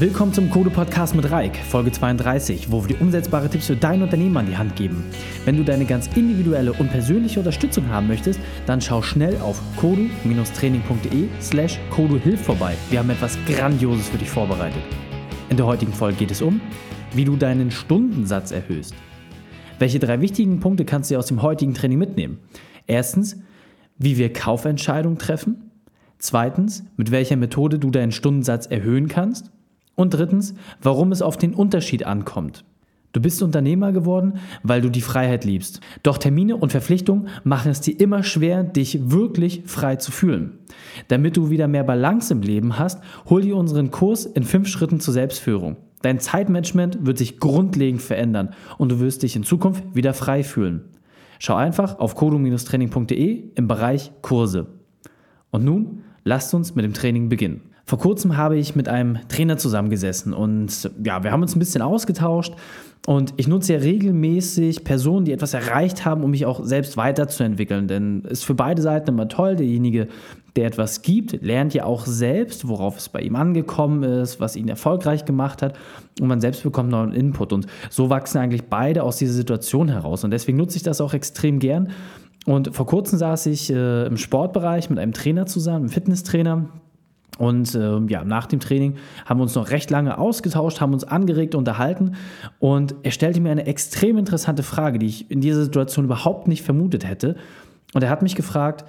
Willkommen 0.00 0.32
zum 0.32 0.48
Code 0.48 0.70
Podcast 0.70 1.14
mit 1.14 1.30
Reik, 1.30 1.54
Folge 1.58 1.92
32, 1.92 2.72
wo 2.72 2.80
wir 2.82 2.96
dir 2.96 3.02
umsetzbare 3.02 3.50
Tipps 3.50 3.66
für 3.66 3.76
dein 3.76 4.00
Unternehmen 4.00 4.38
an 4.38 4.46
die 4.46 4.56
Hand 4.56 4.74
geben. 4.74 5.04
Wenn 5.44 5.58
du 5.58 5.62
deine 5.62 5.84
ganz 5.84 6.08
individuelle 6.16 6.72
und 6.72 6.90
persönliche 6.90 7.38
Unterstützung 7.38 7.86
haben 7.88 8.06
möchtest, 8.06 8.40
dann 8.64 8.80
schau 8.80 9.02
schnell 9.02 9.36
auf 9.42 9.60
kodu-training.de 9.76 11.28
slash 11.42 11.78
koduhilf 11.90 12.40
vorbei. 12.40 12.76
Wir 12.88 13.00
haben 13.00 13.10
etwas 13.10 13.36
Grandioses 13.44 14.08
für 14.08 14.16
dich 14.16 14.30
vorbereitet. 14.30 14.80
In 15.50 15.58
der 15.58 15.66
heutigen 15.66 15.92
Folge 15.92 16.16
geht 16.16 16.30
es 16.30 16.40
um, 16.40 16.62
wie 17.12 17.26
du 17.26 17.36
deinen 17.36 17.70
Stundensatz 17.70 18.52
erhöhst. 18.52 18.94
Welche 19.78 19.98
drei 19.98 20.22
wichtigen 20.22 20.60
Punkte 20.60 20.86
kannst 20.86 21.10
du 21.10 21.18
aus 21.18 21.26
dem 21.26 21.42
heutigen 21.42 21.74
Training 21.74 21.98
mitnehmen? 21.98 22.38
Erstens, 22.86 23.36
wie 23.98 24.16
wir 24.16 24.32
Kaufentscheidungen 24.32 25.18
treffen. 25.18 25.70
Zweitens, 26.16 26.84
mit 26.96 27.10
welcher 27.10 27.36
Methode 27.36 27.78
du 27.78 27.90
deinen 27.90 28.12
Stundensatz 28.12 28.64
erhöhen 28.64 29.06
kannst. 29.06 29.50
Und 30.00 30.14
drittens, 30.14 30.54
warum 30.80 31.12
es 31.12 31.20
auf 31.20 31.36
den 31.36 31.52
Unterschied 31.52 32.06
ankommt. 32.06 32.64
Du 33.12 33.20
bist 33.20 33.42
Unternehmer 33.42 33.92
geworden, 33.92 34.38
weil 34.62 34.80
du 34.80 34.88
die 34.88 35.02
Freiheit 35.02 35.44
liebst. 35.44 35.82
Doch 36.02 36.16
Termine 36.16 36.56
und 36.56 36.72
Verpflichtungen 36.72 37.28
machen 37.44 37.70
es 37.70 37.82
dir 37.82 38.00
immer 38.00 38.22
schwer, 38.22 38.64
dich 38.64 39.10
wirklich 39.10 39.64
frei 39.66 39.96
zu 39.96 40.10
fühlen. 40.10 40.58
Damit 41.08 41.36
du 41.36 41.50
wieder 41.50 41.68
mehr 41.68 41.84
Balance 41.84 42.32
im 42.32 42.40
Leben 42.40 42.78
hast, 42.78 43.02
hol 43.28 43.42
dir 43.42 43.56
unseren 43.56 43.90
Kurs 43.90 44.24
in 44.24 44.42
fünf 44.42 44.68
Schritten 44.68 45.00
zur 45.00 45.12
Selbstführung. 45.12 45.76
Dein 46.00 46.18
Zeitmanagement 46.18 47.04
wird 47.04 47.18
sich 47.18 47.38
grundlegend 47.38 48.00
verändern 48.00 48.54
und 48.78 48.90
du 48.90 49.00
wirst 49.00 49.22
dich 49.22 49.36
in 49.36 49.42
Zukunft 49.42 49.84
wieder 49.94 50.14
frei 50.14 50.42
fühlen. 50.42 50.84
Schau 51.40 51.56
einfach 51.56 51.98
auf 51.98 52.14
kodo-training.de 52.14 53.50
im 53.54 53.68
Bereich 53.68 54.12
Kurse. 54.22 54.68
Und 55.50 55.66
nun 55.66 56.04
lasst 56.24 56.54
uns 56.54 56.74
mit 56.74 56.86
dem 56.86 56.94
Training 56.94 57.28
beginnen. 57.28 57.69
Vor 57.90 57.98
kurzem 57.98 58.36
habe 58.36 58.56
ich 58.56 58.76
mit 58.76 58.88
einem 58.88 59.18
Trainer 59.26 59.58
zusammengesessen 59.58 60.32
und 60.32 60.88
ja, 61.04 61.24
wir 61.24 61.32
haben 61.32 61.42
uns 61.42 61.56
ein 61.56 61.58
bisschen 61.58 61.82
ausgetauscht 61.82 62.54
und 63.04 63.34
ich 63.36 63.48
nutze 63.48 63.72
ja 63.72 63.80
regelmäßig 63.80 64.84
Personen, 64.84 65.24
die 65.24 65.32
etwas 65.32 65.54
erreicht 65.54 66.04
haben, 66.04 66.22
um 66.22 66.30
mich 66.30 66.46
auch 66.46 66.64
selbst 66.64 66.96
weiterzuentwickeln. 66.96 67.88
Denn 67.88 68.22
es 68.26 68.30
ist 68.30 68.44
für 68.44 68.54
beide 68.54 68.80
Seiten 68.80 69.08
immer 69.08 69.26
toll. 69.26 69.56
Derjenige, 69.56 70.06
der 70.54 70.66
etwas 70.66 71.02
gibt, 71.02 71.42
lernt 71.42 71.74
ja 71.74 71.82
auch 71.82 72.06
selbst, 72.06 72.68
worauf 72.68 72.96
es 72.96 73.08
bei 73.08 73.22
ihm 73.22 73.34
angekommen 73.34 74.04
ist, 74.04 74.38
was 74.38 74.54
ihn 74.54 74.68
erfolgreich 74.68 75.24
gemacht 75.24 75.60
hat. 75.60 75.76
Und 76.20 76.28
man 76.28 76.40
selbst 76.40 76.62
bekommt 76.62 76.90
neuen 76.90 77.12
Input. 77.12 77.52
Und 77.52 77.66
so 77.88 78.08
wachsen 78.08 78.38
eigentlich 78.38 78.68
beide 78.68 79.02
aus 79.02 79.16
dieser 79.16 79.32
Situation 79.32 79.88
heraus. 79.88 80.22
Und 80.22 80.30
deswegen 80.30 80.58
nutze 80.58 80.76
ich 80.76 80.84
das 80.84 81.00
auch 81.00 81.12
extrem 81.12 81.58
gern. 81.58 81.88
Und 82.46 82.72
vor 82.72 82.86
kurzem 82.86 83.18
saß 83.18 83.46
ich 83.46 83.68
äh, 83.72 84.06
im 84.06 84.16
Sportbereich 84.16 84.90
mit 84.90 85.00
einem 85.00 85.12
Trainer 85.12 85.46
zusammen, 85.46 85.86
einem 85.86 85.88
Fitnesstrainer 85.88 86.68
und 87.40 87.74
äh, 87.74 87.98
ja, 88.08 88.22
nach 88.22 88.44
dem 88.44 88.60
Training 88.60 88.96
haben 89.24 89.38
wir 89.38 89.44
uns 89.44 89.54
noch 89.54 89.70
recht 89.70 89.90
lange 89.90 90.18
ausgetauscht, 90.18 90.82
haben 90.82 90.92
uns 90.92 91.04
angeregt, 91.04 91.54
unterhalten. 91.54 92.16
Und 92.58 92.96
er 93.02 93.12
stellte 93.12 93.40
mir 93.40 93.50
eine 93.50 93.64
extrem 93.64 94.18
interessante 94.18 94.62
Frage, 94.62 94.98
die 94.98 95.06
ich 95.06 95.30
in 95.30 95.40
dieser 95.40 95.64
Situation 95.64 96.04
überhaupt 96.04 96.48
nicht 96.48 96.62
vermutet 96.62 97.08
hätte. 97.08 97.36
Und 97.94 98.02
er 98.02 98.10
hat 98.10 98.20
mich 98.20 98.34
gefragt, 98.34 98.84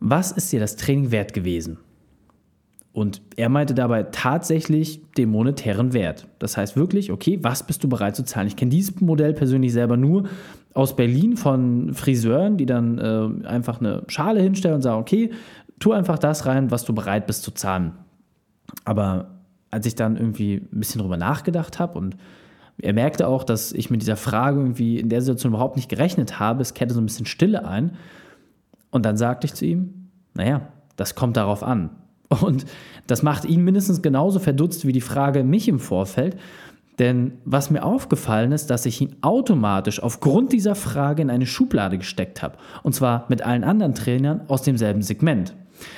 was 0.00 0.32
ist 0.32 0.50
dir 0.50 0.60
das 0.60 0.76
Training 0.76 1.10
wert 1.10 1.34
gewesen? 1.34 1.76
Und 2.94 3.20
er 3.36 3.50
meinte 3.50 3.74
dabei 3.74 4.04
tatsächlich 4.04 5.02
den 5.18 5.28
monetären 5.28 5.92
Wert. 5.92 6.26
Das 6.38 6.56
heißt 6.56 6.76
wirklich, 6.76 7.12
okay, 7.12 7.38
was 7.42 7.66
bist 7.66 7.84
du 7.84 7.88
bereit 7.90 8.16
zu 8.16 8.24
zahlen? 8.24 8.46
Ich 8.46 8.56
kenne 8.56 8.70
dieses 8.70 8.98
Modell 9.02 9.34
persönlich 9.34 9.74
selber 9.74 9.98
nur 9.98 10.24
aus 10.72 10.96
Berlin 10.96 11.36
von 11.36 11.92
Friseuren, 11.92 12.56
die 12.56 12.66
dann 12.66 12.98
äh, 12.98 13.46
einfach 13.46 13.80
eine 13.80 14.04
Schale 14.08 14.40
hinstellen 14.40 14.76
und 14.76 14.82
sagen, 14.82 15.00
okay, 15.00 15.30
tu 15.78 15.92
einfach 15.92 16.18
das 16.18 16.46
rein, 16.46 16.70
was 16.70 16.84
du 16.84 16.94
bereit 16.94 17.26
bist 17.26 17.42
zu 17.42 17.50
zahlen. 17.50 17.92
Aber 18.84 19.30
als 19.70 19.86
ich 19.86 19.94
dann 19.94 20.16
irgendwie 20.16 20.56
ein 20.72 20.78
bisschen 20.78 21.00
drüber 21.00 21.16
nachgedacht 21.16 21.78
habe 21.78 21.98
und 21.98 22.16
er 22.80 22.92
merkte 22.92 23.28
auch, 23.28 23.44
dass 23.44 23.72
ich 23.72 23.90
mit 23.90 24.02
dieser 24.02 24.16
Frage 24.16 24.60
irgendwie 24.60 24.98
in 24.98 25.08
der 25.08 25.20
Situation 25.20 25.52
überhaupt 25.52 25.76
nicht 25.76 25.88
gerechnet 25.88 26.40
habe, 26.40 26.62
es 26.62 26.74
kehrte 26.74 26.94
so 26.94 27.00
ein 27.00 27.06
bisschen 27.06 27.26
Stille 27.26 27.66
ein. 27.66 27.96
Und 28.90 29.04
dann 29.04 29.16
sagte 29.16 29.46
ich 29.46 29.54
zu 29.54 29.64
ihm, 29.64 30.08
naja, 30.34 30.68
das 30.96 31.14
kommt 31.14 31.36
darauf 31.36 31.62
an. 31.62 31.90
Und 32.40 32.64
das 33.06 33.22
macht 33.22 33.44
ihn 33.44 33.62
mindestens 33.62 34.02
genauso 34.02 34.38
verdutzt 34.38 34.86
wie 34.86 34.92
die 34.92 35.00
Frage 35.00 35.44
mich 35.44 35.68
im 35.68 35.78
Vorfeld. 35.78 36.36
Denn 36.98 37.32
was 37.44 37.70
mir 37.70 37.84
aufgefallen 37.84 38.52
ist, 38.52 38.70
dass 38.70 38.86
ich 38.86 39.00
ihn 39.00 39.16
automatisch 39.20 40.00
aufgrund 40.00 40.52
dieser 40.52 40.74
Frage 40.74 41.22
in 41.22 41.30
eine 41.30 41.46
Schublade 41.46 41.98
gesteckt 41.98 42.42
habe. 42.42 42.56
Und 42.82 42.94
zwar 42.94 43.26
mit 43.28 43.42
allen 43.42 43.64
anderen 43.64 43.94
Trainern 43.94 44.42
aus 44.46 44.62
demselben 44.62 45.02
Segment. 45.02 45.54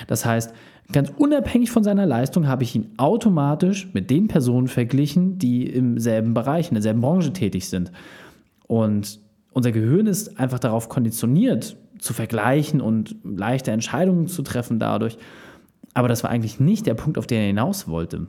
Das 0.07 0.25
heißt, 0.25 0.53
ganz 0.93 1.12
unabhängig 1.17 1.71
von 1.71 1.84
seiner 1.84 2.07
Leistung 2.07 2.47
habe 2.47 2.62
ich 2.62 2.75
ihn 2.75 2.93
automatisch 2.97 3.89
mit 3.93 4.11
den 4.11 4.29
Personen 4.29 4.69
verglichen, 4.69 5.39
die 5.39 5.67
im 5.67 5.99
selben 5.99 6.34
Bereich, 6.34 6.69
in 6.69 6.75
derselben 6.75 7.01
Branche 7.01 7.33
tätig 7.33 7.69
sind. 7.69 7.93
Und 8.67 9.21
unser 9.53 9.73
Gehirn 9.73 10.06
ist 10.06 10.39
einfach 10.39 10.59
darauf 10.59 10.89
konditioniert, 10.89 11.77
zu 11.99 12.12
vergleichen 12.12 12.81
und 12.81 13.17
leichte 13.25 13.71
Entscheidungen 13.71 14.29
zu 14.29 14.43
treffen 14.43 14.79
dadurch. 14.79 15.17
Aber 15.95 16.09
das 16.09 16.23
war 16.23 16.31
eigentlich 16.31 16.61
nicht 16.61 16.87
der 16.87 16.95
Punkt, 16.95 17.17
auf 17.17 17.27
den 17.27 17.41
er 17.41 17.47
hinaus 17.47 17.89
wollte. 17.89 18.27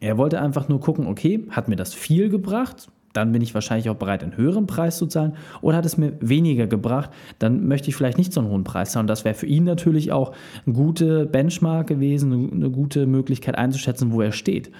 Er 0.00 0.16
wollte 0.16 0.40
einfach 0.40 0.68
nur 0.68 0.80
gucken, 0.80 1.06
okay, 1.06 1.44
hat 1.50 1.68
mir 1.68 1.76
das 1.76 1.92
viel 1.92 2.28
gebracht? 2.28 2.88
Dann 3.12 3.32
bin 3.32 3.42
ich 3.42 3.54
wahrscheinlich 3.54 3.90
auch 3.90 3.96
bereit, 3.96 4.22
einen 4.22 4.36
höheren 4.36 4.66
Preis 4.66 4.98
zu 4.98 5.06
zahlen. 5.06 5.34
Oder 5.60 5.78
hat 5.78 5.86
es 5.86 5.96
mir 5.96 6.12
weniger 6.20 6.66
gebracht, 6.66 7.10
dann 7.38 7.66
möchte 7.66 7.88
ich 7.88 7.96
vielleicht 7.96 8.18
nicht 8.18 8.32
so 8.32 8.40
einen 8.40 8.50
hohen 8.50 8.64
Preis 8.64 8.92
zahlen. 8.92 9.04
Und 9.04 9.08
das 9.08 9.24
wäre 9.24 9.34
für 9.34 9.46
ihn 9.46 9.64
natürlich 9.64 10.12
auch 10.12 10.32
eine 10.66 10.74
gute 10.74 11.26
Benchmark 11.26 11.86
gewesen, 11.86 12.52
eine 12.52 12.70
gute 12.70 13.06
Möglichkeit 13.06 13.56
einzuschätzen, 13.56 14.12
wo 14.12 14.20
er 14.20 14.32
steht. 14.32 14.70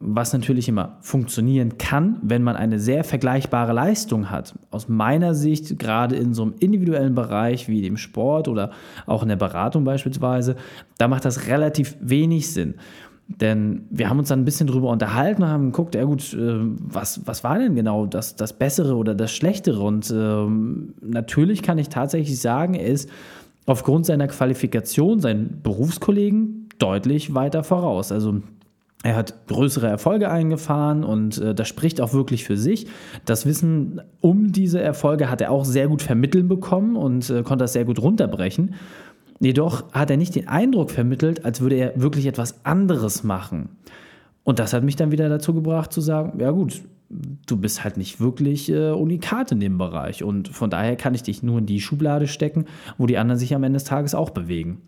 Was 0.00 0.32
natürlich 0.32 0.68
immer 0.68 0.98
funktionieren 1.00 1.78
kann, 1.78 2.18
wenn 2.22 2.42
man 2.42 2.56
eine 2.56 2.78
sehr 2.78 3.04
vergleichbare 3.04 3.72
Leistung 3.72 4.30
hat. 4.30 4.54
Aus 4.70 4.88
meiner 4.88 5.34
Sicht, 5.34 5.78
gerade 5.78 6.16
in 6.16 6.34
so 6.34 6.42
einem 6.42 6.54
individuellen 6.60 7.14
Bereich 7.14 7.68
wie 7.68 7.80
dem 7.80 7.96
Sport 7.96 8.48
oder 8.48 8.70
auch 9.06 9.22
in 9.22 9.28
der 9.28 9.36
Beratung 9.36 9.84
beispielsweise, 9.84 10.56
da 10.98 11.08
macht 11.08 11.24
das 11.24 11.46
relativ 11.46 11.96
wenig 12.00 12.52
Sinn. 12.52 12.74
Denn 13.26 13.86
wir 13.90 14.10
haben 14.10 14.18
uns 14.18 14.28
dann 14.28 14.40
ein 14.40 14.44
bisschen 14.44 14.66
drüber 14.66 14.90
unterhalten 14.90 15.42
und 15.42 15.48
haben 15.48 15.72
geguckt, 15.72 15.94
ja 15.94 16.04
gut, 16.04 16.34
äh, 16.34 16.58
was, 16.60 17.26
was 17.26 17.42
war 17.42 17.58
denn 17.58 17.74
genau 17.74 18.06
das, 18.06 18.36
das 18.36 18.52
Bessere 18.52 18.96
oder 18.96 19.14
das 19.14 19.32
Schlechtere? 19.32 19.80
Und 19.80 20.12
ähm, 20.14 20.94
natürlich 21.00 21.62
kann 21.62 21.78
ich 21.78 21.88
tatsächlich 21.88 22.38
sagen, 22.40 22.74
er 22.74 22.86
ist 22.86 23.08
aufgrund 23.66 24.04
seiner 24.04 24.28
Qualifikation 24.28 25.20
seinen 25.20 25.62
Berufskollegen 25.62 26.68
deutlich 26.78 27.34
weiter 27.34 27.64
voraus. 27.64 28.12
Also 28.12 28.42
er 29.02 29.16
hat 29.16 29.46
größere 29.48 29.86
Erfolge 29.86 30.30
eingefahren 30.30 31.04
und 31.04 31.38
äh, 31.38 31.54
das 31.54 31.68
spricht 31.68 32.00
auch 32.00 32.12
wirklich 32.12 32.44
für 32.44 32.56
sich. 32.56 32.86
Das 33.24 33.46
Wissen 33.46 34.00
um 34.20 34.52
diese 34.52 34.80
Erfolge 34.80 35.30
hat 35.30 35.40
er 35.40 35.50
auch 35.50 35.64
sehr 35.64 35.88
gut 35.88 36.02
vermitteln 36.02 36.48
bekommen 36.48 36.96
und 36.96 37.28
äh, 37.30 37.42
konnte 37.42 37.64
das 37.64 37.74
sehr 37.74 37.84
gut 37.84 38.00
runterbrechen. 38.00 38.74
Jedoch 39.40 39.92
hat 39.92 40.10
er 40.10 40.16
nicht 40.16 40.34
den 40.34 40.48
Eindruck 40.48 40.90
vermittelt, 40.90 41.44
als 41.44 41.60
würde 41.60 41.76
er 41.76 42.00
wirklich 42.00 42.26
etwas 42.26 42.64
anderes 42.64 43.24
machen. 43.24 43.70
Und 44.44 44.58
das 44.58 44.72
hat 44.72 44.84
mich 44.84 44.96
dann 44.96 45.10
wieder 45.10 45.28
dazu 45.28 45.54
gebracht 45.54 45.92
zu 45.92 46.00
sagen, 46.00 46.38
ja 46.38 46.50
gut, 46.50 46.82
du 47.46 47.56
bist 47.56 47.84
halt 47.84 47.96
nicht 47.96 48.20
wirklich 48.20 48.70
äh, 48.70 48.90
unikat 48.90 49.52
in 49.52 49.60
dem 49.60 49.78
Bereich. 49.78 50.22
Und 50.22 50.48
von 50.48 50.70
daher 50.70 50.96
kann 50.96 51.14
ich 51.14 51.22
dich 51.22 51.42
nur 51.42 51.58
in 51.58 51.66
die 51.66 51.80
Schublade 51.80 52.26
stecken, 52.26 52.66
wo 52.98 53.06
die 53.06 53.18
anderen 53.18 53.38
sich 53.38 53.54
am 53.54 53.62
Ende 53.62 53.78
des 53.78 53.84
Tages 53.84 54.14
auch 54.14 54.30
bewegen. 54.30 54.82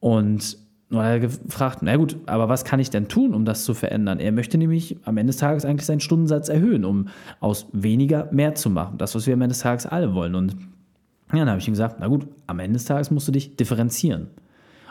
Und 0.00 0.58
hat 0.92 1.06
er 1.06 1.20
gefragt, 1.20 1.78
na 1.82 1.96
gut, 1.96 2.16
aber 2.26 2.48
was 2.48 2.64
kann 2.64 2.78
ich 2.78 2.90
denn 2.90 3.08
tun, 3.08 3.34
um 3.34 3.44
das 3.44 3.64
zu 3.64 3.74
verändern? 3.74 4.20
Er 4.20 4.32
möchte 4.32 4.58
nämlich 4.58 4.96
am 5.04 5.16
Ende 5.16 5.30
des 5.30 5.38
Tages 5.38 5.64
eigentlich 5.64 5.86
seinen 5.86 6.00
Stundensatz 6.00 6.48
erhöhen, 6.48 6.84
um 6.84 7.08
aus 7.40 7.66
weniger 7.72 8.28
mehr 8.32 8.54
zu 8.54 8.70
machen. 8.70 8.98
Das, 8.98 9.14
was 9.14 9.26
wir 9.26 9.34
am 9.34 9.42
Ende 9.42 9.54
des 9.54 9.62
Tages 9.62 9.86
alle 9.86 10.14
wollen. 10.14 10.34
Und 10.34 10.56
ja, 11.32 11.40
dann 11.40 11.50
habe 11.50 11.60
ich 11.60 11.68
ihm 11.68 11.72
gesagt, 11.72 11.96
na 12.00 12.08
gut, 12.08 12.26
am 12.46 12.58
Ende 12.58 12.74
des 12.74 12.84
Tages 12.84 13.10
musst 13.10 13.26
du 13.28 13.32
dich 13.32 13.56
differenzieren. 13.56 14.28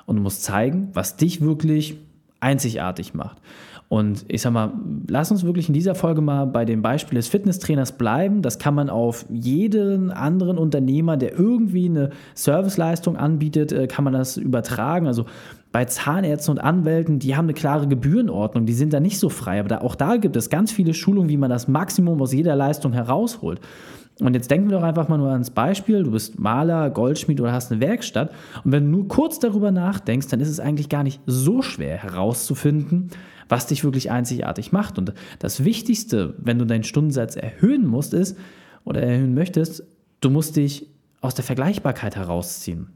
Und 0.06 0.18
du 0.18 0.22
musst 0.22 0.44
zeigen, 0.44 0.90
was 0.94 1.16
dich 1.16 1.42
wirklich 1.42 1.98
einzigartig 2.40 3.14
macht. 3.14 3.38
Und 3.94 4.26
ich 4.28 4.42
sag 4.42 4.52
mal, 4.54 4.72
lass 5.08 5.30
uns 5.30 5.44
wirklich 5.44 5.68
in 5.68 5.74
dieser 5.76 5.94
Folge 5.94 6.20
mal 6.20 6.46
bei 6.46 6.66
dem 6.66 6.82
Beispiel 6.82 7.16
des 7.16 7.28
Fitnesstrainers 7.28 7.92
bleiben. 7.92 8.42
Das 8.42 8.58
kann 8.58 8.74
man 8.74 8.90
auf 8.90 9.26
jeden 9.30 10.10
anderen 10.10 10.58
Unternehmer, 10.58 11.16
der 11.16 11.38
irgendwie 11.38 11.86
eine 11.86 12.10
Serviceleistung 12.34 13.18
anbietet, 13.18 13.72
äh, 13.72 13.86
kann 13.86 14.04
man 14.04 14.14
das 14.14 14.38
übertragen. 14.38 15.06
Also 15.06 15.26
bei 15.72 15.86
Zahnärzten 15.86 16.54
und 16.54 16.60
Anwälten, 16.60 17.20
die 17.20 17.36
haben 17.36 17.46
eine 17.46 17.54
klare 17.54 17.88
Gebührenordnung, 17.88 18.66
die 18.66 18.74
sind 18.74 18.94
da 18.94 19.00
nicht 19.00 19.20
so 19.20 19.30
frei. 19.30 19.60
Aber 19.60 19.70
da, 19.70 19.82
auch 19.82 19.96
da 19.96 20.18
gibt 20.18 20.36
es 20.38 20.50
ganz 20.50 20.72
viele 20.72 20.96
Schulungen, 20.96 21.30
wie 21.30 21.38
man 21.38 21.52
das 21.52 21.68
Maximum 21.68 22.20
aus 22.20 22.34
jeder 22.34 22.56
Leistung 22.56 22.94
herausholt. 22.94 23.62
Und 24.20 24.36
jetzt 24.36 24.52
denken 24.52 24.70
wir 24.70 24.78
doch 24.78 24.84
einfach 24.84 25.10
mal 25.10 25.18
nur 25.18 25.32
ans 25.32 25.50
Beispiel, 25.50 26.04
du 26.04 26.12
bist 26.12 26.40
Maler, 26.40 26.92
Goldschmied 26.92 27.42
oder 27.42 27.52
hast 27.52 27.72
eine 27.72 27.82
Werkstatt. 27.82 28.32
Und 28.64 28.72
wenn 28.72 28.86
du 28.86 28.98
nur 28.98 29.08
kurz 29.08 29.40
darüber 29.40 29.72
nachdenkst, 29.72 30.28
dann 30.28 30.40
ist 30.40 30.50
es 30.50 30.60
eigentlich 30.60 30.90
gar 30.90 31.04
nicht 31.04 31.20
so 31.26 31.62
schwer 31.62 31.98
herauszufinden, 31.98 33.10
was 33.50 33.68
dich 33.68 33.84
wirklich 33.84 34.12
einzigartig 34.12 34.72
macht. 34.72 35.00
Und 35.00 35.14
das 35.40 35.64
Wichtigste, 35.64 36.36
wenn 36.38 36.60
du 36.60 36.66
deinen 36.66 36.84
Stundensatz 36.84 37.36
erhöhen 37.36 37.88
musst, 37.88 38.14
ist 38.14 38.38
oder 38.86 39.02
erhöhen 39.02 39.34
möchtest, 39.34 39.84
du 40.22 40.30
musst 40.30 40.56
dich 40.58 40.88
aus 41.22 41.34
der 41.34 41.44
Vergleichbarkeit 41.44 42.16
herausziehen. 42.16 42.90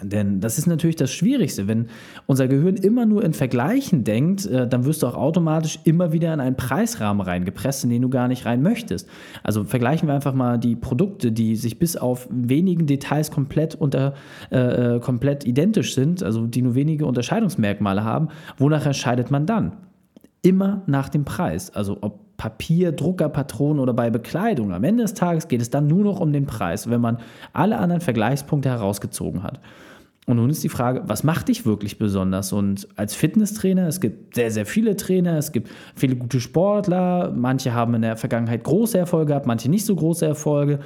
Denn 0.00 0.40
das 0.40 0.58
ist 0.58 0.66
natürlich 0.66 0.96
das 0.96 1.12
Schwierigste. 1.12 1.68
Wenn 1.68 1.88
unser 2.26 2.48
Gehirn 2.48 2.76
immer 2.76 3.04
nur 3.04 3.22
in 3.24 3.34
Vergleichen 3.34 4.04
denkt, 4.04 4.46
äh, 4.46 4.66
dann 4.66 4.84
wirst 4.86 5.02
du 5.02 5.06
auch 5.06 5.14
automatisch 5.14 5.78
immer 5.84 6.12
wieder 6.12 6.32
in 6.32 6.40
einen 6.40 6.56
Preisrahmen 6.56 7.20
reingepresst, 7.20 7.84
in 7.84 7.90
den 7.90 8.02
du 8.02 8.08
gar 8.08 8.26
nicht 8.26 8.46
rein 8.46 8.62
möchtest. 8.62 9.06
Also 9.42 9.64
vergleichen 9.64 10.08
wir 10.08 10.14
einfach 10.14 10.34
mal 10.34 10.58
die 10.58 10.76
Produkte, 10.76 11.30
die 11.30 11.56
sich 11.56 11.78
bis 11.78 11.96
auf 11.96 12.26
wenigen 12.30 12.86
Details 12.86 13.30
komplett, 13.30 13.74
unter, 13.74 14.14
äh, 14.50 14.96
äh 14.96 15.00
komplett 15.00 15.44
identisch 15.44 15.94
sind, 15.94 16.22
also 16.22 16.46
die 16.46 16.62
nur 16.62 16.74
wenige 16.74 17.04
Unterscheidungsmerkmale 17.04 18.02
haben. 18.02 18.28
Wonach 18.56 18.86
entscheidet 18.86 19.30
man 19.30 19.46
dann? 19.46 19.72
Immer 20.40 20.82
nach 20.86 21.10
dem 21.10 21.24
Preis. 21.24 21.70
Also 21.70 21.98
ob 22.00 22.21
Papier, 22.36 22.92
Druckerpatronen 22.92 23.80
oder 23.80 23.92
bei 23.92 24.10
Bekleidung. 24.10 24.72
Am 24.72 24.84
Ende 24.84 25.04
des 25.04 25.14
Tages 25.14 25.48
geht 25.48 25.62
es 25.62 25.70
dann 25.70 25.86
nur 25.86 26.04
noch 26.04 26.20
um 26.20 26.32
den 26.32 26.46
Preis, 26.46 26.90
wenn 26.90 27.00
man 27.00 27.18
alle 27.52 27.78
anderen 27.78 28.00
Vergleichspunkte 28.00 28.68
herausgezogen 28.68 29.42
hat. 29.42 29.60
Und 30.26 30.36
nun 30.36 30.50
ist 30.50 30.62
die 30.62 30.68
Frage, 30.68 31.02
was 31.06 31.24
macht 31.24 31.48
dich 31.48 31.66
wirklich 31.66 31.98
besonders? 31.98 32.52
Und 32.52 32.86
als 32.94 33.14
Fitnesstrainer, 33.14 33.88
es 33.88 34.00
gibt 34.00 34.36
sehr, 34.36 34.52
sehr 34.52 34.66
viele 34.66 34.96
Trainer, 34.96 35.36
es 35.36 35.50
gibt 35.50 35.68
viele 35.96 36.14
gute 36.14 36.40
Sportler, 36.40 37.32
manche 37.34 37.74
haben 37.74 37.94
in 37.94 38.02
der 38.02 38.16
Vergangenheit 38.16 38.62
große 38.62 38.96
Erfolge 38.96 39.26
gehabt, 39.26 39.46
manche 39.46 39.68
nicht 39.68 39.84
so 39.84 39.96
große 39.96 40.24
Erfolge. 40.24 40.78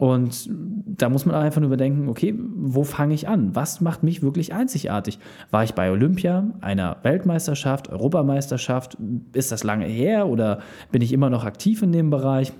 Und 0.00 0.48
da 0.48 1.10
muss 1.10 1.26
man 1.26 1.34
einfach 1.34 1.60
nur 1.60 1.68
überdenken, 1.68 2.08
okay, 2.08 2.34
wo 2.34 2.84
fange 2.84 3.12
ich 3.12 3.28
an? 3.28 3.54
Was 3.54 3.82
macht 3.82 4.02
mich 4.02 4.22
wirklich 4.22 4.54
einzigartig? 4.54 5.18
War 5.50 5.62
ich 5.62 5.74
bei 5.74 5.90
Olympia, 5.90 6.54
einer 6.62 6.96
Weltmeisterschaft, 7.02 7.90
Europameisterschaft? 7.90 8.96
Ist 9.34 9.52
das 9.52 9.62
lange 9.62 9.84
her 9.84 10.26
oder 10.26 10.60
bin 10.90 11.02
ich 11.02 11.12
immer 11.12 11.28
noch 11.28 11.44
aktiv 11.44 11.82
in 11.82 11.92
dem 11.92 12.08
Bereich? 12.08 12.54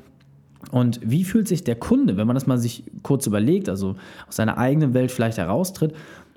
Und 0.71 1.01
wie 1.03 1.25
fühlt 1.25 1.49
sich 1.49 1.65
der 1.65 1.77
Kunde, 1.77 2.19
wenn 2.19 2.27
man 2.27 2.37
das 2.37 2.47
mal 2.47 2.59
sich 2.59 2.85
kurz 3.03 3.27
überlegt, 3.27 3.71
also 3.71 3.97
aus 4.29 4.37
seiner 4.37 4.59
eigenen 4.59 4.93
Welt 4.93 5.11
vielleicht 5.11 5.39
heraustritt, 5.39 5.95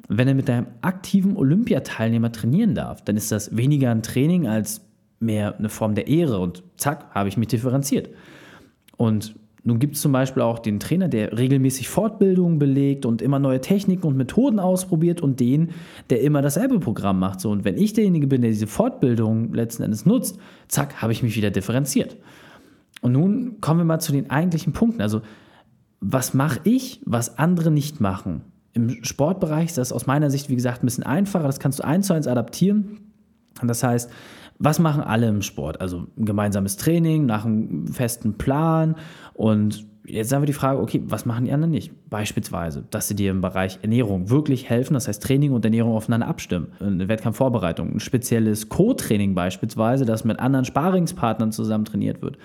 wenn 0.07 0.29
er 0.29 0.35
mit 0.35 0.49
einem 0.49 0.67
aktiven 0.79 1.35
Olympiateilnehmer 1.35 2.31
trainieren 2.31 2.75
darf? 2.75 3.01
Dann 3.01 3.17
ist 3.17 3.29
das 3.29 3.57
weniger 3.57 3.91
ein 3.91 4.03
Training 4.03 4.47
als 4.47 4.79
mehr 5.19 5.57
eine 5.57 5.67
Form 5.67 5.95
der 5.95 6.07
Ehre 6.07 6.39
und 6.39 6.63
zack, 6.77 7.13
habe 7.13 7.27
ich 7.27 7.35
mich 7.35 7.49
differenziert. 7.49 8.07
Und 8.95 9.35
nun 9.65 9.79
gibt 9.79 9.95
es 9.95 10.01
zum 10.01 10.11
Beispiel 10.11 10.43
auch 10.43 10.59
den 10.59 10.79
Trainer, 10.81 11.07
der 11.07 11.37
regelmäßig 11.37 11.87
Fortbildungen 11.87 12.59
belegt 12.59 13.05
und 13.05 13.21
immer 13.21 13.39
neue 13.39 13.61
Techniken 13.61 14.05
und 14.05 14.17
Methoden 14.17 14.59
ausprobiert 14.59 15.21
und 15.21 15.39
den, 15.39 15.71
der 16.09 16.21
immer 16.21 16.41
dasselbe 16.41 16.79
Programm 16.79 17.19
macht. 17.19 17.39
So, 17.39 17.49
und 17.49 17.63
wenn 17.63 17.77
ich 17.77 17.93
derjenige 17.93 18.27
bin, 18.27 18.41
der 18.41 18.51
diese 18.51 18.67
Fortbildung 18.67 19.53
letzten 19.53 19.83
Endes 19.83 20.05
nutzt, 20.05 20.37
zack, 20.67 21.01
habe 21.01 21.13
ich 21.13 21.23
mich 21.23 21.37
wieder 21.37 21.49
differenziert. 21.49 22.17
Und 23.01 23.13
nun 23.13 23.61
kommen 23.61 23.79
wir 23.79 23.85
mal 23.85 23.99
zu 23.99 24.11
den 24.11 24.29
eigentlichen 24.29 24.73
Punkten. 24.73 25.01
Also, 25.01 25.21
was 26.01 26.33
mache 26.33 26.59
ich, 26.65 27.01
was 27.05 27.37
andere 27.37 27.71
nicht 27.71 28.01
machen? 28.01 28.41
Im 28.73 29.03
Sportbereich 29.03 29.67
ist 29.67 29.77
das 29.77 29.93
aus 29.93 30.07
meiner 30.07 30.29
Sicht, 30.29 30.49
wie 30.49 30.55
gesagt, 30.55 30.83
ein 30.83 30.87
bisschen 30.87 31.05
einfacher. 31.05 31.45
Das 31.45 31.61
kannst 31.61 31.79
du 31.79 31.85
eins 31.85 32.07
zu 32.07 32.13
eins 32.13 32.27
adaptieren. 32.27 33.12
Das 33.61 33.83
heißt, 33.83 34.09
was 34.59 34.79
machen 34.79 35.03
alle 35.03 35.27
im 35.27 35.41
Sport? 35.41 35.81
Also 35.81 36.07
ein 36.17 36.25
gemeinsames 36.25 36.77
Training 36.77 37.25
nach 37.25 37.45
einem 37.45 37.87
festen 37.87 38.37
Plan. 38.37 38.95
Und 39.33 39.85
jetzt 40.05 40.33
haben 40.33 40.41
wir 40.41 40.47
die 40.47 40.53
Frage, 40.53 40.79
okay, 40.79 41.01
was 41.05 41.25
machen 41.25 41.45
die 41.45 41.51
anderen 41.51 41.71
nicht? 41.71 41.91
Beispielsweise, 42.09 42.85
dass 42.89 43.07
sie 43.07 43.15
dir 43.15 43.31
im 43.31 43.41
Bereich 43.41 43.79
Ernährung 43.81 44.29
wirklich 44.29 44.69
helfen, 44.69 44.93
das 44.93 45.07
heißt 45.07 45.23
Training 45.23 45.51
und 45.51 45.65
Ernährung 45.65 45.93
aufeinander 45.95 46.27
abstimmen. 46.27 46.73
Eine 46.79 47.07
Wettkampfvorbereitung, 47.07 47.95
ein 47.95 47.99
spezielles 47.99 48.69
Co-Training 48.69 49.33
beispielsweise, 49.35 50.05
das 50.05 50.23
mit 50.23 50.39
anderen 50.39 50.65
Sparingspartnern 50.65 51.51
zusammen 51.51 51.85
trainiert 51.85 52.21
wird 52.21 52.37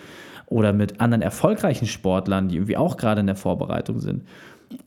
oder 0.47 0.73
mit 0.73 1.01
anderen 1.01 1.23
erfolgreichen 1.23 1.87
Sportlern, 1.87 2.49
die 2.49 2.57
irgendwie 2.57 2.77
auch 2.77 2.97
gerade 2.97 3.21
in 3.21 3.27
der 3.27 3.37
Vorbereitung 3.37 3.99
sind. 3.99 4.23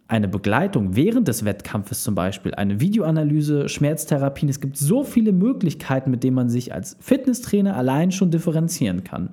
Eine 0.07 0.27
Begleitung 0.27 0.95
während 0.95 1.27
des 1.27 1.45
Wettkampfes 1.45 2.03
zum 2.03 2.15
Beispiel, 2.15 2.53
eine 2.53 2.79
Videoanalyse, 2.79 3.69
Schmerztherapien. 3.69 4.49
Es 4.49 4.59
gibt 4.59 4.77
so 4.77 5.03
viele 5.03 5.31
Möglichkeiten, 5.31 6.11
mit 6.11 6.23
denen 6.23 6.35
man 6.35 6.49
sich 6.49 6.73
als 6.73 6.97
Fitnesstrainer 6.99 7.75
allein 7.75 8.11
schon 8.11 8.29
differenzieren 8.29 9.03
kann. 9.03 9.29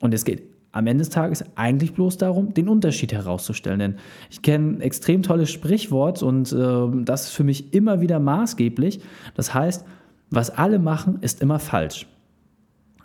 Und 0.00 0.12
es 0.12 0.24
geht 0.24 0.42
am 0.72 0.86
Ende 0.86 1.02
des 1.02 1.10
Tages 1.10 1.44
eigentlich 1.54 1.92
bloß 1.92 2.16
darum, 2.16 2.54
den 2.54 2.68
Unterschied 2.68 3.12
herauszustellen. 3.12 3.78
Denn 3.78 3.94
ich 4.30 4.42
kenne 4.42 4.72
ein 4.72 4.80
extrem 4.80 5.22
tolles 5.22 5.50
Sprichwort 5.50 6.22
und 6.22 6.52
äh, 6.52 7.04
das 7.04 7.24
ist 7.24 7.32
für 7.32 7.44
mich 7.44 7.72
immer 7.74 8.00
wieder 8.00 8.18
maßgeblich. 8.18 9.00
Das 9.34 9.54
heißt, 9.54 9.84
was 10.30 10.50
alle 10.50 10.78
machen, 10.78 11.18
ist 11.20 11.42
immer 11.42 11.58
falsch. 11.58 12.06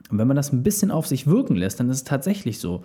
Und 0.09 0.17
wenn 0.17 0.27
man 0.27 0.37
das 0.37 0.53
ein 0.53 0.63
bisschen 0.63 0.91
auf 0.91 1.07
sich 1.07 1.27
wirken 1.27 1.55
lässt, 1.55 1.79
dann 1.79 1.89
ist 1.89 1.97
es 1.97 2.03
tatsächlich 2.05 2.59
so. 2.59 2.83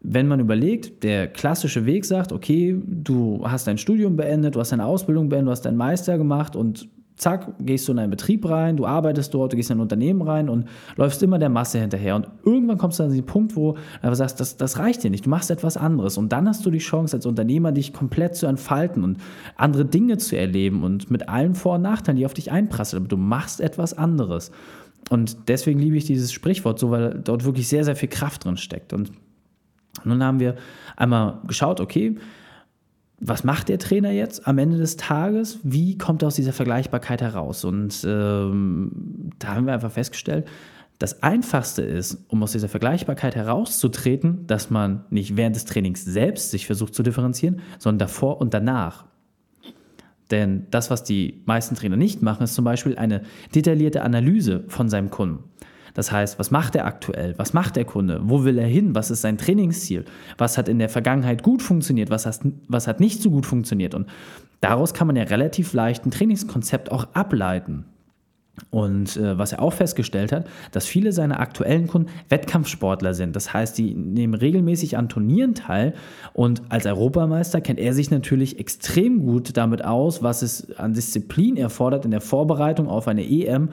Wenn 0.00 0.28
man 0.28 0.38
überlegt, 0.38 1.02
der 1.02 1.26
klassische 1.26 1.84
Weg 1.84 2.04
sagt, 2.04 2.32
okay, 2.32 2.80
du 2.86 3.40
hast 3.44 3.66
dein 3.66 3.78
Studium 3.78 4.16
beendet, 4.16 4.54
du 4.54 4.60
hast 4.60 4.70
deine 4.70 4.84
Ausbildung 4.84 5.28
beendet, 5.28 5.48
du 5.48 5.50
hast 5.50 5.62
deinen 5.62 5.76
Meister 5.76 6.18
gemacht 6.18 6.54
und 6.54 6.88
zack, 7.18 7.52
gehst 7.58 7.88
du 7.88 7.92
in 7.92 7.98
einen 7.98 8.10
Betrieb 8.10 8.48
rein, 8.48 8.76
du 8.76 8.86
arbeitest 8.86 9.34
dort, 9.34 9.52
du 9.52 9.56
gehst 9.56 9.70
in 9.70 9.78
ein 9.78 9.80
Unternehmen 9.80 10.22
rein 10.22 10.48
und 10.48 10.68
läufst 10.96 11.22
immer 11.22 11.38
der 11.38 11.48
Masse 11.48 11.80
hinterher. 11.80 12.16
Und 12.16 12.28
irgendwann 12.44 12.78
kommst 12.78 12.98
du 12.98 13.04
an 13.04 13.12
den 13.12 13.26
Punkt, 13.26 13.56
wo 13.56 13.76
du 14.02 14.14
sagst, 14.14 14.40
das, 14.40 14.56
das 14.56 14.78
reicht 14.78 15.02
dir 15.02 15.10
nicht, 15.10 15.26
du 15.26 15.30
machst 15.30 15.50
etwas 15.50 15.76
anderes. 15.76 16.16
Und 16.16 16.32
dann 16.32 16.48
hast 16.48 16.64
du 16.64 16.70
die 16.70 16.78
Chance, 16.78 17.16
als 17.16 17.26
Unternehmer 17.26 17.72
dich 17.72 17.92
komplett 17.92 18.36
zu 18.36 18.46
entfalten 18.46 19.04
und 19.04 19.18
andere 19.56 19.84
Dinge 19.84 20.18
zu 20.18 20.36
erleben 20.36 20.84
und 20.84 21.10
mit 21.10 21.28
allen 21.28 21.54
Vor- 21.54 21.74
und 21.74 21.82
Nachteilen, 21.82 22.16
die 22.16 22.26
auf 22.26 22.34
dich 22.34 22.50
einprasseln. 22.50 23.02
Aber 23.02 23.08
du 23.08 23.16
machst 23.16 23.60
etwas 23.60 23.94
anderes. 23.94 24.52
Und 25.10 25.48
deswegen 25.48 25.80
liebe 25.80 25.96
ich 25.96 26.04
dieses 26.04 26.32
Sprichwort 26.32 26.78
so, 26.78 26.90
weil 26.90 27.20
dort 27.22 27.44
wirklich 27.44 27.68
sehr, 27.68 27.84
sehr 27.84 27.96
viel 27.96 28.08
Kraft 28.08 28.44
drin 28.44 28.56
steckt. 28.56 28.92
Und 28.92 29.10
nun 30.04 30.22
haben 30.22 30.40
wir 30.40 30.56
einmal 30.96 31.40
geschaut, 31.46 31.80
okay, 31.80 32.16
was 33.20 33.42
macht 33.42 33.68
der 33.68 33.78
Trainer 33.78 34.12
jetzt 34.12 34.46
am 34.46 34.58
Ende 34.58 34.76
des 34.76 34.96
Tages? 34.96 35.58
Wie 35.62 35.98
kommt 35.98 36.22
er 36.22 36.28
aus 36.28 36.36
dieser 36.36 36.52
Vergleichbarkeit 36.52 37.20
heraus? 37.20 37.64
Und 37.64 38.04
ähm, 38.04 39.32
da 39.38 39.54
haben 39.54 39.66
wir 39.66 39.72
einfach 39.74 39.90
festgestellt, 39.90 40.46
das 40.98 41.22
Einfachste 41.22 41.82
ist, 41.82 42.24
um 42.28 42.42
aus 42.42 42.52
dieser 42.52 42.68
Vergleichbarkeit 42.68 43.36
herauszutreten, 43.36 44.46
dass 44.46 44.70
man 44.70 45.04
nicht 45.10 45.36
während 45.36 45.54
des 45.54 45.64
Trainings 45.64 46.04
selbst 46.04 46.50
sich 46.50 46.66
versucht 46.66 46.94
zu 46.94 47.04
differenzieren, 47.04 47.60
sondern 47.78 48.00
davor 48.00 48.40
und 48.40 48.52
danach. 48.52 49.04
Denn 50.30 50.66
das, 50.70 50.90
was 50.90 51.04
die 51.04 51.42
meisten 51.46 51.74
Trainer 51.74 51.96
nicht 51.96 52.20
machen, 52.20 52.42
ist 52.42 52.54
zum 52.54 52.64
Beispiel 52.64 52.98
eine 52.98 53.22
detaillierte 53.54 54.02
Analyse 54.02 54.64
von 54.68 54.88
seinem 54.88 55.10
Kunden. 55.10 55.44
Das 55.98 56.12
heißt, 56.12 56.38
was 56.38 56.52
macht 56.52 56.76
er 56.76 56.86
aktuell? 56.86 57.34
Was 57.38 57.54
macht 57.54 57.74
der 57.74 57.84
Kunde? 57.84 58.20
Wo 58.22 58.44
will 58.44 58.56
er 58.56 58.68
hin? 58.68 58.94
Was 58.94 59.10
ist 59.10 59.22
sein 59.22 59.36
Trainingsziel? 59.36 60.04
Was 60.36 60.56
hat 60.56 60.68
in 60.68 60.78
der 60.78 60.88
Vergangenheit 60.88 61.42
gut 61.42 61.60
funktioniert? 61.60 62.08
Was, 62.08 62.24
hat, 62.24 62.38
was 62.68 62.86
hat 62.86 63.00
nicht 63.00 63.20
so 63.20 63.32
gut 63.32 63.46
funktioniert? 63.46 63.96
Und 63.96 64.06
daraus 64.60 64.94
kann 64.94 65.08
man 65.08 65.16
ja 65.16 65.24
relativ 65.24 65.72
leicht 65.72 66.06
ein 66.06 66.12
Trainingskonzept 66.12 66.92
auch 66.92 67.08
ableiten. 67.14 67.84
Und 68.70 69.16
äh, 69.16 69.36
was 69.38 69.50
er 69.50 69.60
auch 69.60 69.72
festgestellt 69.72 70.30
hat, 70.30 70.46
dass 70.70 70.86
viele 70.86 71.10
seiner 71.10 71.40
aktuellen 71.40 71.88
Kunden 71.88 72.10
Wettkampfsportler 72.28 73.12
sind. 73.12 73.34
Das 73.34 73.52
heißt, 73.52 73.76
die 73.76 73.92
nehmen 73.92 74.34
regelmäßig 74.34 74.96
an 74.96 75.08
Turnieren 75.08 75.56
teil. 75.56 75.94
Und 76.32 76.62
als 76.68 76.86
Europameister 76.86 77.60
kennt 77.60 77.80
er 77.80 77.92
sich 77.92 78.12
natürlich 78.12 78.60
extrem 78.60 79.22
gut 79.22 79.56
damit 79.56 79.84
aus, 79.84 80.22
was 80.22 80.42
es 80.42 80.70
an 80.78 80.94
Disziplin 80.94 81.56
erfordert 81.56 82.04
in 82.04 82.12
der 82.12 82.20
Vorbereitung 82.20 82.86
auf 82.86 83.08
eine 83.08 83.28
EM 83.28 83.70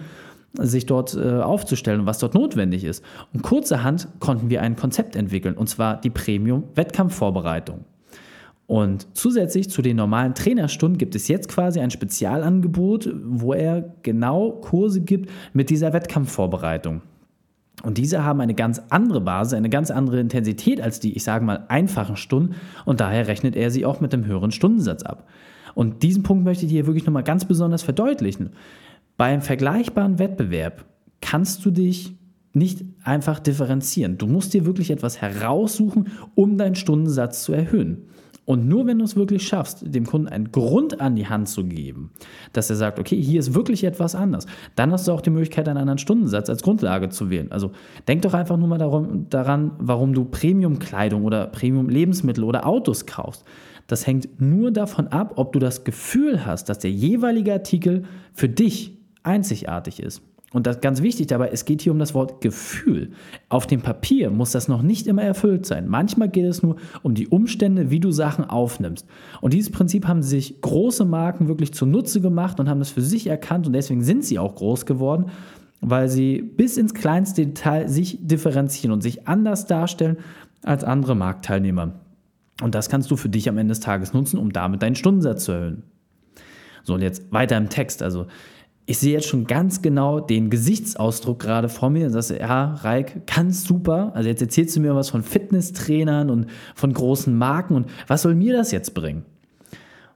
sich 0.60 0.86
dort 0.86 1.16
äh, 1.16 1.40
aufzustellen 1.42 2.02
und 2.02 2.06
was 2.06 2.20
dort 2.20 2.34
notwendig 2.34 2.84
ist. 2.84 3.04
Und 3.34 3.44
kurzerhand 3.44 4.08
konnten 4.20 4.50
wir 4.50 4.62
ein 4.62 4.76
Konzept 4.76 5.16
entwickeln, 5.16 5.56
und 5.56 5.68
zwar 5.68 6.00
die 6.00 6.10
Premium-Wettkampfvorbereitung. 6.10 7.86
Und 8.68 9.08
zusätzlich 9.16 9.70
zu 9.70 9.82
den 9.82 9.96
normalen 9.96 10.34
Trainerstunden 10.34 10.98
gibt 10.98 11.16
es 11.16 11.28
jetzt 11.28 11.50
quasi 11.50 11.80
ein 11.80 11.92
Spezialangebot, 11.92 13.10
wo 13.24 13.54
er 13.54 13.94
genau 14.02 14.52
Kurse 14.54 15.02
gibt 15.02 15.30
mit 15.54 15.70
dieser 15.70 15.94
Wettkampfvorbereitung. 15.94 17.02
Und 17.84 18.00
diese 18.00 18.24
haben 18.24 18.42
eine 18.42 18.56
ganz 18.56 18.82
andere 18.90 19.22
Basis, 19.22 19.54
eine 19.54 19.70
ganz 19.70 19.92
andere 19.92 20.20
Intensität 20.20 20.82
als 20.82 21.00
die, 21.00 21.16
ich 21.16 21.24
sage 21.24 21.46
mal, 21.46 21.66
einfachen 21.68 22.16
Stunden. 22.16 22.56
Und 22.86 23.00
daher 23.00 23.28
rechnet 23.28 23.56
er 23.56 23.70
sie 23.70 23.86
auch 23.86 24.02
mit 24.02 24.14
einem 24.14 24.26
höheren 24.26 24.52
Stundensatz 24.52 25.04
ab. 25.04 25.28
Und 25.76 26.02
diesen 26.02 26.24
Punkt 26.24 26.46
möchte 26.46 26.66
ich 26.66 26.72
hier 26.72 26.88
wirklich 26.88 27.06
nochmal 27.06 27.24
ganz 27.24 27.46
besonders 27.46 27.84
verdeutlichen. 27.84 28.52
Beim 29.18 29.42
vergleichbaren 29.42 30.20
Wettbewerb 30.20 30.86
kannst 31.22 31.66
du 31.66 31.72
dich 31.72 32.16
nicht 32.54 32.84
einfach 33.04 33.40
differenzieren. 33.40 34.18
Du 34.18 34.28
musst 34.28 34.54
dir 34.54 34.66
wirklich 34.66 34.92
etwas 34.92 35.22
heraussuchen, 35.22 36.10
um 36.36 36.58
deinen 36.58 36.76
Stundensatz 36.76 37.44
zu 37.44 37.54
erhöhen. 37.54 38.08
Und 38.46 38.68
nur 38.68 38.86
wenn 38.86 39.00
du 39.00 39.06
es 39.06 39.16
wirklich 39.16 39.48
schaffst, 39.48 39.84
dem 39.84 40.06
Kunden 40.06 40.28
einen 40.28 40.52
Grund 40.52 41.02
an 41.02 41.16
die 41.16 41.28
Hand 41.28 41.50
zu 41.50 41.64
geben, 41.66 42.12
dass 42.54 42.70
er 42.70 42.76
sagt, 42.76 43.00
okay, 43.00 43.20
hier 43.20 43.40
ist 43.40 43.56
wirklich 43.56 43.84
etwas 43.84 44.14
anders, 44.14 44.46
dann 44.76 44.92
hast 44.92 45.08
du 45.08 45.14
auch 45.14 45.22
die 45.22 45.32
Möglichkeit, 45.32 45.68
einen 45.68 45.80
anderen 45.80 45.98
Stundensatz 45.98 46.48
als 46.48 46.62
Grundlage 46.62 47.10
zu 47.10 47.32
wählen. 47.32 47.52
Also 47.52 47.72
denk 48.08 48.22
doch 48.22 48.36
einfach 48.36 48.56
nur 48.58 48.68
mal 48.68 48.78
darum, 48.78 49.28
daran, 49.30 49.72
warum 49.80 50.14
du 50.14 50.26
Premium-Kleidung 50.26 51.24
oder 51.24 51.48
Premium-Lebensmittel 51.48 52.44
oder 52.44 52.68
Autos 52.68 53.08
kaufst. 53.08 53.44
Das 53.88 54.06
hängt 54.06 54.40
nur 54.40 54.72
davon 54.72 55.08
ab, 55.08 55.34
ob 55.38 55.52
du 55.52 55.60
das 55.60 55.84
Gefühl 55.84 56.46
hast, 56.46 56.70
dass 56.70 56.78
der 56.78 56.92
jeweilige 56.92 57.52
Artikel 57.52 58.04
für 58.34 58.50
dich 58.50 58.95
einzigartig 59.26 60.02
ist. 60.02 60.22
Und 60.54 60.68
das 60.68 60.80
ganz 60.80 61.02
wichtig 61.02 61.28
dabei, 61.28 61.50
es 61.50 61.66
geht 61.66 61.82
hier 61.82 61.92
um 61.92 62.00
das 62.00 62.14
Wort 62.14 62.40
Gefühl. 62.40 63.12
Auf 63.50 63.68
dem 63.68 63.82
Papier 63.82 64.30
muss 64.30 64.52
das 64.52 64.70
noch 64.70 64.84
nicht 64.84 65.06
immer 65.06 65.24
erfüllt 65.24 65.66
sein. 65.66 65.90
Manchmal 65.90 66.30
geht 66.30 66.46
es 66.46 66.64
nur 66.64 66.78
um 67.04 67.14
die 67.14 67.28
Umstände, 67.28 67.90
wie 67.90 68.00
du 68.00 68.12
Sachen 68.12 68.46
aufnimmst. 68.46 69.06
Und 69.42 69.54
dieses 69.54 69.70
Prinzip 69.70 70.08
haben 70.08 70.22
sich 70.22 70.62
große 70.62 71.04
Marken 71.04 71.50
wirklich 71.50 71.74
zunutze 71.74 72.22
gemacht 72.22 72.60
und 72.62 72.70
haben 72.70 72.80
das 72.80 72.92
für 72.92 73.02
sich 73.02 73.28
erkannt 73.28 73.68
und 73.68 73.74
deswegen 73.74 74.02
sind 74.02 74.24
sie 74.24 74.40
auch 74.40 74.56
groß 74.56 74.86
geworden, 74.86 75.26
weil 75.82 76.08
sie 76.08 76.42
bis 76.42 76.78
ins 76.78 76.94
kleinste 76.94 77.46
Detail 77.46 77.90
sich 77.90 78.20
differenzieren 78.22 78.94
und 78.94 79.02
sich 79.02 79.28
anders 79.28 79.66
darstellen 79.66 80.18
als 80.64 80.86
andere 80.86 81.16
Marktteilnehmer. 81.16 82.00
Und 82.62 82.76
das 82.76 82.88
kannst 82.88 83.12
du 83.12 83.18
für 83.18 83.28
dich 83.28 83.50
am 83.50 83.58
Ende 83.58 83.74
des 83.74 83.82
Tages 83.82 84.14
nutzen, 84.14 84.38
um 84.38 84.54
damit 84.54 84.82
deinen 84.82 84.96
Stundensatz 84.96 85.44
zu 85.44 85.52
erhöhen. 85.52 85.84
So, 86.84 86.94
und 86.94 87.02
jetzt 87.02 87.34
weiter 87.34 87.58
im 87.58 87.68
Text. 87.68 88.02
Also, 88.02 88.28
ich 88.86 89.00
sehe 89.00 89.14
jetzt 89.14 89.28
schon 89.28 89.48
ganz 89.48 89.82
genau 89.82 90.20
den 90.20 90.50
Gesichtsausdruck 90.50 91.40
gerade 91.40 91.70
vor 91.70 91.90
mir. 91.90 92.10
Das 92.10 92.30
ist, 92.30 92.40
ja, 92.40 92.76
Reik, 92.76 93.26
ganz 93.26 93.64
super. 93.64 94.12
Also 94.14 94.30
jetzt 94.30 94.42
erzählst 94.42 94.76
du 94.76 94.80
mir 94.80 94.96
was 94.96 95.10
von 95.10 95.24
Fitnesstrainern 95.24 96.30
und 96.30 96.48
von 96.76 96.94
großen 96.94 97.36
Marken 97.36 97.76
und 97.76 97.90
was 98.08 98.22
soll 98.22 98.36
mir 98.36 98.56
das 98.56 98.72
jetzt 98.72 98.94
bringen? 98.94 99.26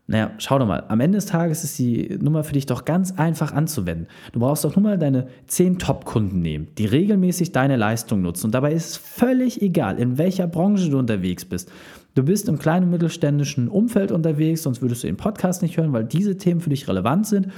Naja, 0.05 0.31
schau 0.39 0.57
doch 0.57 0.65
mal, 0.65 0.85
am 0.87 1.01
Ende 1.01 1.19
des 1.19 1.27
Tages 1.27 1.63
ist 1.63 1.77
die 1.77 2.17
Nummer 2.19 2.43
für 2.43 2.53
dich 2.53 2.65
doch 2.65 2.83
ganz 2.83 3.11
einfach 3.11 3.53
anzuwenden. 3.53 4.07
Du 4.31 4.39
brauchst 4.39 4.65
doch 4.65 4.75
nur 4.75 4.81
mal 4.81 4.97
deine 4.97 5.27
10 5.45 5.77
Top-Kunden 5.77 6.41
nehmen, 6.41 6.67
die 6.79 6.87
regelmäßig 6.87 7.51
deine 7.51 7.75
Leistung 7.75 8.23
nutzen. 8.23 8.47
Und 8.47 8.55
dabei 8.55 8.73
ist 8.73 8.89
es 8.89 8.97
völlig 8.97 9.61
egal, 9.61 9.99
in 9.99 10.17
welcher 10.17 10.47
Branche 10.47 10.89
du 10.89 10.97
unterwegs 10.97 11.45
bist. 11.45 11.71
Du 12.15 12.23
bist 12.23 12.49
im 12.49 12.57
kleinen 12.57 12.85
und 12.85 12.91
mittelständischen 12.91 13.67
Umfeld 13.67 14.11
unterwegs, 14.11 14.63
sonst 14.63 14.81
würdest 14.81 15.03
du 15.03 15.07
den 15.07 15.15
Podcast 15.15 15.61
nicht 15.61 15.77
hören, 15.77 15.93
weil 15.93 16.05
diese 16.05 16.37
Themen 16.37 16.59
für 16.59 16.71
dich 16.71 16.87
relevant 16.87 17.27
sind. 17.27 17.49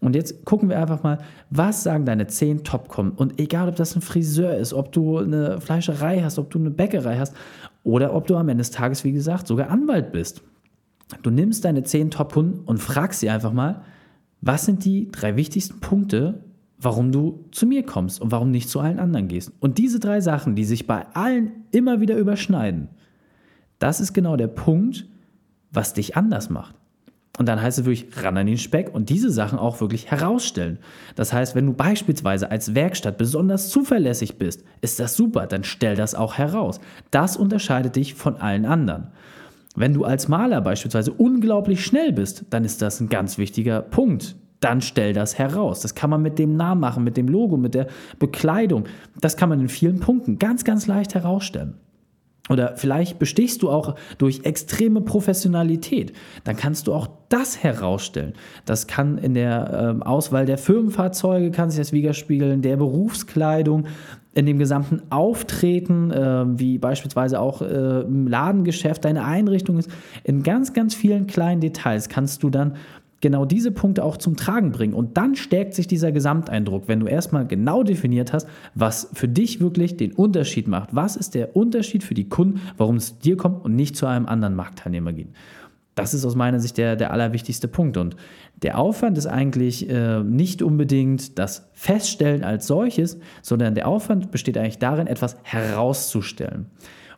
Und 0.00 0.14
jetzt 0.14 0.44
gucken 0.44 0.68
wir 0.68 0.78
einfach 0.78 1.02
mal, 1.02 1.18
was 1.50 1.82
sagen 1.82 2.04
deine 2.04 2.26
10 2.26 2.64
Top-Kunden. 2.64 3.16
Und 3.16 3.40
egal, 3.40 3.68
ob 3.68 3.76
das 3.76 3.96
ein 3.96 4.02
Friseur 4.02 4.54
ist, 4.54 4.74
ob 4.74 4.92
du 4.92 5.18
eine 5.18 5.60
Fleischerei 5.60 6.22
hast, 6.22 6.38
ob 6.38 6.50
du 6.50 6.58
eine 6.58 6.70
Bäckerei 6.70 7.18
hast 7.18 7.34
oder 7.82 8.14
ob 8.14 8.26
du 8.26 8.36
am 8.36 8.48
Ende 8.48 8.60
des 8.60 8.70
Tages, 8.70 9.04
wie 9.04 9.12
gesagt, 9.12 9.46
sogar 9.46 9.70
Anwalt 9.70 10.12
bist. 10.12 10.42
Du 11.22 11.30
nimmst 11.30 11.64
deine 11.64 11.82
10 11.82 12.10
Top-Kunden 12.10 12.60
und 12.60 12.78
fragst 12.78 13.20
sie 13.20 13.30
einfach 13.30 13.52
mal, 13.52 13.82
was 14.40 14.66
sind 14.66 14.84
die 14.84 15.10
drei 15.10 15.36
wichtigsten 15.36 15.80
Punkte, 15.80 16.44
warum 16.78 17.10
du 17.10 17.44
zu 17.52 17.66
mir 17.66 17.84
kommst 17.84 18.20
und 18.20 18.32
warum 18.32 18.50
nicht 18.50 18.68
zu 18.68 18.80
allen 18.80 18.98
anderen 18.98 19.28
gehst. 19.28 19.52
Und 19.60 19.78
diese 19.78 19.98
drei 19.98 20.20
Sachen, 20.20 20.56
die 20.56 20.64
sich 20.64 20.86
bei 20.86 21.06
allen 21.14 21.64
immer 21.70 22.00
wieder 22.00 22.16
überschneiden, 22.16 22.88
das 23.78 24.00
ist 24.00 24.12
genau 24.12 24.36
der 24.36 24.48
Punkt, 24.48 25.06
was 25.70 25.94
dich 25.94 26.16
anders 26.16 26.50
macht. 26.50 26.74
Und 27.38 27.46
dann 27.46 27.60
heißt 27.60 27.78
es 27.78 27.84
wirklich 27.84 28.06
ran 28.22 28.36
an 28.38 28.46
den 28.46 28.56
Speck 28.56 28.94
und 28.94 29.10
diese 29.10 29.30
Sachen 29.30 29.58
auch 29.58 29.80
wirklich 29.80 30.10
herausstellen. 30.10 30.78
Das 31.16 31.32
heißt, 31.32 31.54
wenn 31.54 31.66
du 31.66 31.74
beispielsweise 31.74 32.50
als 32.50 32.74
Werkstatt 32.74 33.18
besonders 33.18 33.68
zuverlässig 33.68 34.38
bist, 34.38 34.64
ist 34.80 34.98
das 34.98 35.16
super, 35.16 35.46
dann 35.46 35.62
stell 35.62 35.96
das 35.96 36.14
auch 36.14 36.38
heraus. 36.38 36.80
Das 37.10 37.36
unterscheidet 37.36 37.96
dich 37.96 38.14
von 38.14 38.36
allen 38.36 38.64
anderen. 38.64 39.08
Wenn 39.74 39.92
du 39.92 40.04
als 40.04 40.28
Maler 40.28 40.62
beispielsweise 40.62 41.12
unglaublich 41.12 41.84
schnell 41.84 42.12
bist, 42.12 42.46
dann 42.48 42.64
ist 42.64 42.80
das 42.80 43.00
ein 43.00 43.10
ganz 43.10 43.36
wichtiger 43.36 43.82
Punkt. 43.82 44.36
Dann 44.60 44.80
stell 44.80 45.12
das 45.12 45.38
heraus. 45.38 45.80
Das 45.80 45.94
kann 45.94 46.08
man 46.08 46.22
mit 46.22 46.38
dem 46.38 46.56
Namen 46.56 46.80
machen, 46.80 47.04
mit 47.04 47.18
dem 47.18 47.28
Logo, 47.28 47.58
mit 47.58 47.74
der 47.74 47.88
Bekleidung. 48.18 48.84
Das 49.20 49.36
kann 49.36 49.50
man 49.50 49.60
in 49.60 49.68
vielen 49.68 50.00
Punkten 50.00 50.38
ganz, 50.38 50.64
ganz 50.64 50.86
leicht 50.86 51.14
herausstellen. 51.14 51.74
Oder 52.48 52.76
vielleicht 52.76 53.18
bestichst 53.18 53.62
du 53.62 53.70
auch 53.70 53.96
durch 54.18 54.40
extreme 54.44 55.00
Professionalität. 55.00 56.12
Dann 56.44 56.56
kannst 56.56 56.86
du 56.86 56.94
auch 56.94 57.08
das 57.28 57.62
herausstellen. 57.62 58.34
Das 58.64 58.86
kann 58.86 59.18
in 59.18 59.34
der 59.34 59.98
äh, 60.00 60.04
Auswahl 60.04 60.46
der 60.46 60.58
Firmenfahrzeuge, 60.58 61.50
kann 61.50 61.70
sich 61.70 61.80
das 61.80 61.92
widerspiegeln, 61.92 62.62
der 62.62 62.76
Berufskleidung, 62.76 63.86
in 64.34 64.44
dem 64.44 64.58
gesamten 64.58 65.00
Auftreten, 65.10 66.10
äh, 66.10 66.44
wie 66.58 66.76
beispielsweise 66.76 67.40
auch 67.40 67.62
äh, 67.62 68.02
im 68.02 68.28
Ladengeschäft 68.28 69.04
deine 69.04 69.24
Einrichtung 69.24 69.78
ist. 69.78 69.90
In 70.24 70.42
ganz, 70.42 70.74
ganz 70.74 70.94
vielen 70.94 71.26
kleinen 71.26 71.62
Details 71.62 72.10
kannst 72.10 72.42
du 72.42 72.50
dann 72.50 72.76
genau 73.20 73.44
diese 73.44 73.70
Punkte 73.70 74.04
auch 74.04 74.16
zum 74.16 74.36
Tragen 74.36 74.72
bringen. 74.72 74.94
Und 74.94 75.16
dann 75.16 75.36
stärkt 75.36 75.74
sich 75.74 75.86
dieser 75.86 76.12
Gesamteindruck, 76.12 76.84
wenn 76.86 77.00
du 77.00 77.06
erstmal 77.06 77.46
genau 77.46 77.82
definiert 77.82 78.32
hast, 78.32 78.46
was 78.74 79.10
für 79.14 79.28
dich 79.28 79.60
wirklich 79.60 79.96
den 79.96 80.12
Unterschied 80.12 80.68
macht. 80.68 80.94
Was 80.94 81.16
ist 81.16 81.34
der 81.34 81.56
Unterschied 81.56 82.04
für 82.04 82.14
die 82.14 82.28
Kunden, 82.28 82.60
warum 82.76 82.96
es 82.96 83.18
dir 83.18 83.36
kommt 83.36 83.64
und 83.64 83.74
nicht 83.74 83.96
zu 83.96 84.06
einem 84.06 84.26
anderen 84.26 84.54
Marktteilnehmer 84.54 85.12
geht. 85.12 85.28
Das 85.94 86.12
ist 86.12 86.26
aus 86.26 86.34
meiner 86.34 86.60
Sicht 86.60 86.76
der, 86.76 86.94
der 86.94 87.10
allerwichtigste 87.10 87.68
Punkt. 87.68 87.96
Und 87.96 88.16
der 88.62 88.78
Aufwand 88.78 89.16
ist 89.16 89.26
eigentlich 89.26 89.88
äh, 89.88 90.22
nicht 90.22 90.60
unbedingt 90.60 91.38
das 91.38 91.70
Feststellen 91.72 92.44
als 92.44 92.66
solches, 92.66 93.18
sondern 93.40 93.74
der 93.74 93.88
Aufwand 93.88 94.30
besteht 94.30 94.58
eigentlich 94.58 94.78
darin, 94.78 95.06
etwas 95.06 95.38
herauszustellen. 95.42 96.66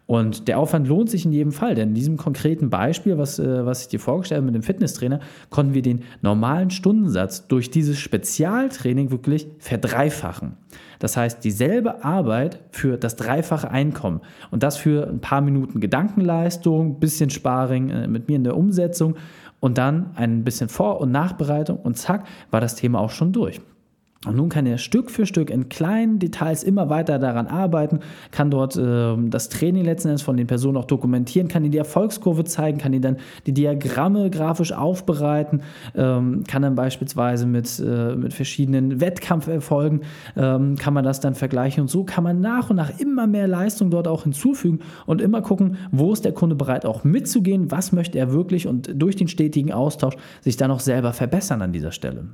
Und 0.08 0.48
der 0.48 0.58
Aufwand 0.58 0.88
lohnt 0.88 1.10
sich 1.10 1.26
in 1.26 1.32
jedem 1.32 1.52
Fall, 1.52 1.74
denn 1.74 1.90
in 1.90 1.94
diesem 1.94 2.16
konkreten 2.16 2.70
Beispiel, 2.70 3.18
was, 3.18 3.38
äh, 3.38 3.66
was 3.66 3.82
ich 3.82 3.88
dir 3.88 4.00
vorgestellt 4.00 4.38
habe 4.38 4.46
mit 4.46 4.54
dem 4.54 4.62
Fitnesstrainer, 4.62 5.20
konnten 5.50 5.74
wir 5.74 5.82
den 5.82 6.02
normalen 6.22 6.70
Stundensatz 6.70 7.46
durch 7.46 7.70
dieses 7.70 7.98
Spezialtraining 7.98 9.10
wirklich 9.10 9.48
verdreifachen. 9.58 10.56
Das 10.98 11.18
heißt, 11.18 11.44
dieselbe 11.44 12.06
Arbeit 12.06 12.58
für 12.70 12.96
das 12.96 13.16
dreifache 13.16 13.70
Einkommen 13.70 14.22
und 14.50 14.62
das 14.62 14.78
für 14.78 15.06
ein 15.06 15.20
paar 15.20 15.42
Minuten 15.42 15.78
Gedankenleistung, 15.78 17.00
bisschen 17.00 17.28
Sparring 17.28 17.90
äh, 17.90 18.08
mit 18.08 18.28
mir 18.28 18.36
in 18.36 18.44
der 18.44 18.56
Umsetzung 18.56 19.14
und 19.60 19.76
dann 19.76 20.12
ein 20.14 20.42
bisschen 20.42 20.70
Vor- 20.70 21.02
und 21.02 21.12
Nachbereitung 21.12 21.80
und 21.80 21.98
zack, 21.98 22.26
war 22.50 22.62
das 22.62 22.76
Thema 22.76 22.98
auch 22.98 23.10
schon 23.10 23.32
durch. 23.34 23.60
Und 24.26 24.36
nun 24.36 24.48
kann 24.48 24.66
er 24.66 24.78
Stück 24.78 25.12
für 25.12 25.26
Stück 25.26 25.48
in 25.48 25.68
kleinen 25.68 26.18
Details 26.18 26.64
immer 26.64 26.90
weiter 26.90 27.20
daran 27.20 27.46
arbeiten, 27.46 28.00
kann 28.32 28.50
dort 28.50 28.76
äh, 28.76 29.14
das 29.28 29.48
Training 29.48 29.84
letzten 29.84 30.08
Endes 30.08 30.22
von 30.22 30.36
den 30.36 30.48
Personen 30.48 30.76
auch 30.76 30.86
dokumentieren, 30.86 31.46
kann 31.46 31.62
ihnen 31.62 31.70
die 31.70 31.78
Erfolgskurve 31.78 32.42
zeigen, 32.42 32.78
kann 32.78 32.92
ihnen 32.92 33.02
dann 33.02 33.16
die 33.46 33.52
Diagramme 33.52 34.28
grafisch 34.28 34.72
aufbereiten, 34.72 35.62
ähm, 35.94 36.42
kann 36.48 36.62
dann 36.62 36.74
beispielsweise 36.74 37.46
mit, 37.46 37.78
äh, 37.78 38.16
mit 38.16 38.34
verschiedenen 38.34 39.00
Wettkampferfolgen, 39.00 40.00
ähm, 40.36 40.74
kann 40.74 40.94
man 40.94 41.04
das 41.04 41.20
dann 41.20 41.36
vergleichen 41.36 41.82
und 41.82 41.88
so 41.88 42.02
kann 42.02 42.24
man 42.24 42.40
nach 42.40 42.70
und 42.70 42.76
nach 42.76 42.98
immer 42.98 43.28
mehr 43.28 43.46
Leistung 43.46 43.88
dort 43.88 44.08
auch 44.08 44.24
hinzufügen 44.24 44.80
und 45.06 45.20
immer 45.20 45.42
gucken, 45.42 45.76
wo 45.92 46.12
ist 46.12 46.24
der 46.24 46.32
Kunde 46.32 46.56
bereit 46.56 46.86
auch 46.86 47.04
mitzugehen, 47.04 47.70
was 47.70 47.92
möchte 47.92 48.18
er 48.18 48.32
wirklich 48.32 48.66
und 48.66 48.90
durch 49.00 49.14
den 49.14 49.28
stetigen 49.28 49.72
Austausch 49.72 50.16
sich 50.40 50.56
dann 50.56 50.72
auch 50.72 50.80
selber 50.80 51.12
verbessern 51.12 51.62
an 51.62 51.72
dieser 51.72 51.92
Stelle. 51.92 52.24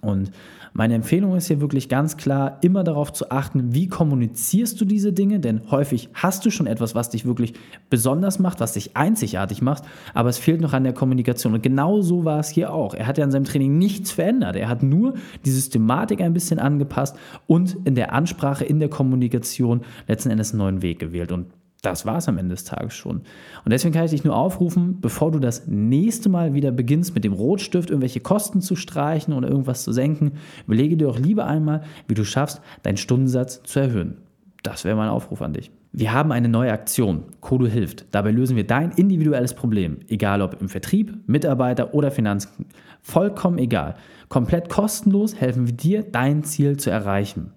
Und 0.00 0.30
meine 0.74 0.94
Empfehlung 0.94 1.36
ist 1.36 1.48
hier 1.48 1.60
wirklich 1.60 1.88
ganz 1.88 2.16
klar, 2.16 2.58
immer 2.62 2.82
darauf 2.82 3.12
zu 3.12 3.30
achten, 3.30 3.74
wie 3.74 3.88
kommunizierst 3.88 4.80
du 4.80 4.84
diese 4.84 5.12
Dinge, 5.12 5.38
denn 5.38 5.70
häufig 5.70 6.08
hast 6.14 6.46
du 6.46 6.50
schon 6.50 6.66
etwas, 6.66 6.94
was 6.94 7.10
dich 7.10 7.26
wirklich 7.26 7.54
besonders 7.90 8.38
macht, 8.38 8.60
was 8.60 8.72
dich 8.72 8.96
einzigartig 8.96 9.60
macht, 9.60 9.84
aber 10.14 10.30
es 10.30 10.38
fehlt 10.38 10.60
noch 10.60 10.72
an 10.72 10.84
der 10.84 10.94
Kommunikation. 10.94 11.52
Und 11.52 11.62
genau 11.62 12.00
so 12.00 12.24
war 12.24 12.40
es 12.40 12.48
hier 12.48 12.72
auch. 12.72 12.94
Er 12.94 13.06
hat 13.06 13.18
ja 13.18 13.24
an 13.24 13.30
seinem 13.30 13.44
Training 13.44 13.76
nichts 13.76 14.12
verändert. 14.12 14.56
Er 14.56 14.68
hat 14.68 14.82
nur 14.82 15.14
die 15.44 15.50
Systematik 15.50 16.20
ein 16.20 16.32
bisschen 16.32 16.58
angepasst 16.58 17.16
und 17.46 17.76
in 17.84 17.94
der 17.94 18.12
Ansprache, 18.12 18.64
in 18.64 18.80
der 18.80 18.88
Kommunikation 18.88 19.82
letzten 20.08 20.30
Endes 20.30 20.52
einen 20.52 20.58
neuen 20.58 20.82
Weg 20.82 20.98
gewählt. 20.98 21.32
Und 21.32 21.46
das 21.82 22.06
war 22.06 22.18
es 22.18 22.28
am 22.28 22.38
Ende 22.38 22.54
des 22.54 22.64
Tages 22.64 22.94
schon. 22.94 23.22
Und 23.64 23.70
deswegen 23.70 23.92
kann 23.92 24.04
ich 24.04 24.12
dich 24.12 24.24
nur 24.24 24.36
aufrufen, 24.36 25.00
bevor 25.00 25.32
du 25.32 25.40
das 25.40 25.66
nächste 25.66 26.28
Mal 26.28 26.54
wieder 26.54 26.70
beginnst, 26.70 27.14
mit 27.14 27.24
dem 27.24 27.32
Rotstift 27.32 27.90
irgendwelche 27.90 28.20
Kosten 28.20 28.60
zu 28.60 28.76
streichen 28.76 29.34
oder 29.34 29.48
irgendwas 29.48 29.82
zu 29.82 29.92
senken, 29.92 30.32
überlege 30.66 30.96
dir 30.96 31.08
doch 31.08 31.18
lieber 31.18 31.46
einmal, 31.46 31.82
wie 32.06 32.14
du 32.14 32.24
schaffst, 32.24 32.62
deinen 32.84 32.96
Stundensatz 32.96 33.62
zu 33.64 33.80
erhöhen. 33.80 34.18
Das 34.62 34.84
wäre 34.84 34.96
mein 34.96 35.08
Aufruf 35.08 35.42
an 35.42 35.52
dich. 35.52 35.72
Wir 35.94 36.12
haben 36.12 36.32
eine 36.32 36.48
neue 36.48 36.72
Aktion, 36.72 37.24
Kodo 37.40 37.66
hilft. 37.66 38.06
Dabei 38.12 38.30
lösen 38.30 38.56
wir 38.56 38.66
dein 38.66 38.92
individuelles 38.92 39.52
Problem, 39.52 39.98
egal 40.08 40.40
ob 40.40 40.58
im 40.60 40.68
Vertrieb, 40.68 41.14
Mitarbeiter 41.26 41.92
oder 41.92 42.10
Finanzen. 42.10 42.66
Vollkommen 43.02 43.58
egal. 43.58 43.96
Komplett 44.28 44.70
kostenlos 44.70 45.34
helfen 45.34 45.66
wir 45.66 45.74
dir, 45.74 46.02
dein 46.02 46.44
Ziel 46.44 46.78
zu 46.78 46.90
erreichen. 46.90 47.52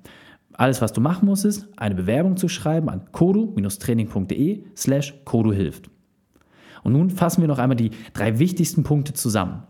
Alles, 0.57 0.81
was 0.81 0.93
du 0.93 1.01
machen 1.01 1.25
musst, 1.25 1.45
ist, 1.45 1.67
eine 1.77 1.95
Bewerbung 1.95 2.37
zu 2.37 2.47
schreiben 2.47 2.89
an 2.89 3.11
kodu-training.de 3.11 4.63
slash 4.75 5.13
koduhilft. 5.25 5.89
Und 6.83 6.93
nun 6.93 7.09
fassen 7.09 7.41
wir 7.41 7.47
noch 7.47 7.59
einmal 7.59 7.75
die 7.75 7.91
drei 8.13 8.39
wichtigsten 8.39 8.83
Punkte 8.83 9.13
zusammen. 9.13 9.63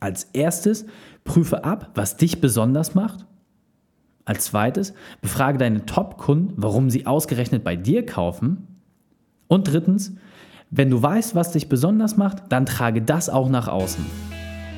Als 0.00 0.24
erstes, 0.32 0.86
prüfe 1.24 1.64
ab, 1.64 1.90
was 1.94 2.16
dich 2.16 2.40
besonders 2.40 2.94
macht. 2.94 3.26
Als 4.24 4.46
zweites, 4.46 4.94
befrage 5.20 5.58
deine 5.58 5.86
Top-Kunden, 5.86 6.54
warum 6.56 6.90
sie 6.90 7.06
ausgerechnet 7.06 7.62
bei 7.62 7.76
dir 7.76 8.04
kaufen. 8.04 8.66
Und 9.46 9.68
drittens, 9.68 10.16
wenn 10.70 10.90
du 10.90 11.00
weißt, 11.00 11.36
was 11.36 11.52
dich 11.52 11.68
besonders 11.68 12.16
macht, 12.16 12.50
dann 12.50 12.66
trage 12.66 13.02
das 13.02 13.28
auch 13.28 13.48
nach 13.48 13.68
außen. 13.68 14.04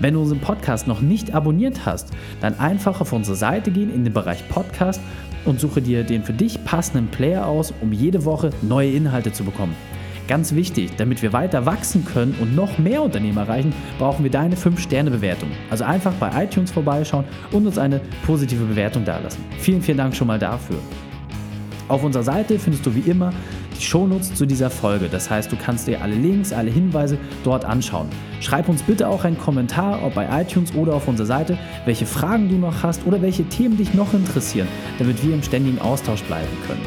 Wenn 0.00 0.14
du 0.14 0.20
unseren 0.20 0.38
Podcast 0.38 0.86
noch 0.86 1.00
nicht 1.00 1.34
abonniert 1.34 1.84
hast, 1.84 2.10
dann 2.40 2.58
einfach 2.60 3.00
auf 3.00 3.12
unsere 3.12 3.36
Seite 3.36 3.72
gehen 3.72 3.92
in 3.92 4.04
den 4.04 4.12
Bereich 4.12 4.48
Podcast 4.48 5.00
und 5.44 5.58
suche 5.58 5.82
dir 5.82 6.04
den 6.04 6.22
für 6.22 6.32
dich 6.32 6.64
passenden 6.64 7.08
Player 7.08 7.46
aus, 7.46 7.74
um 7.80 7.92
jede 7.92 8.24
Woche 8.24 8.50
neue 8.62 8.90
Inhalte 8.90 9.32
zu 9.32 9.42
bekommen. 9.42 9.74
Ganz 10.28 10.54
wichtig, 10.54 10.90
damit 10.98 11.22
wir 11.22 11.32
weiter 11.32 11.66
wachsen 11.66 12.04
können 12.04 12.36
und 12.40 12.54
noch 12.54 12.78
mehr 12.78 13.02
Unternehmen 13.02 13.38
erreichen, 13.38 13.72
brauchen 13.98 14.22
wir 14.22 14.30
deine 14.30 14.54
5-Sterne-Bewertung. 14.54 15.48
Also 15.70 15.84
einfach 15.84 16.12
bei 16.14 16.44
iTunes 16.44 16.70
vorbeischauen 16.70 17.24
und 17.50 17.66
uns 17.66 17.78
eine 17.78 18.00
positive 18.24 18.66
Bewertung 18.66 19.04
dalassen. 19.04 19.42
Vielen, 19.58 19.82
vielen 19.82 19.98
Dank 19.98 20.14
schon 20.14 20.26
mal 20.28 20.38
dafür. 20.38 20.76
Auf 21.88 22.04
unserer 22.04 22.22
Seite 22.22 22.58
findest 22.58 22.84
du 22.84 22.94
wie 22.94 23.10
immer 23.10 23.32
die 23.78 23.82
Shownotes 23.82 24.34
zu 24.34 24.46
dieser 24.46 24.70
Folge. 24.70 25.08
Das 25.08 25.30
heißt, 25.30 25.50
du 25.50 25.56
kannst 25.56 25.86
dir 25.86 26.02
alle 26.02 26.14
Links, 26.14 26.52
alle 26.52 26.70
Hinweise 26.70 27.18
dort 27.44 27.64
anschauen. 27.64 28.08
Schreib 28.40 28.68
uns 28.68 28.82
bitte 28.82 29.08
auch 29.08 29.24
einen 29.24 29.38
Kommentar, 29.38 30.02
ob 30.02 30.14
bei 30.14 30.42
iTunes 30.42 30.74
oder 30.74 30.94
auf 30.94 31.08
unserer 31.08 31.26
Seite, 31.26 31.58
welche 31.84 32.06
Fragen 32.06 32.48
du 32.48 32.56
noch 32.56 32.82
hast 32.82 33.06
oder 33.06 33.22
welche 33.22 33.44
Themen 33.44 33.76
dich 33.76 33.94
noch 33.94 34.12
interessieren, 34.14 34.68
damit 34.98 35.24
wir 35.24 35.34
im 35.34 35.42
ständigen 35.42 35.80
Austausch 35.80 36.22
bleiben 36.22 36.48
können. 36.66 36.82